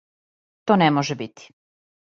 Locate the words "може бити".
0.97-1.47